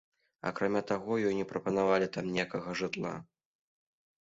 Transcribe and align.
Акрамя 0.49 0.81
таго, 0.91 1.17
ёй 1.31 1.37
не 1.41 1.45
прапанавалі 1.51 2.07
там 2.17 2.33
ніякага 2.33 2.69
жытла. 2.83 3.15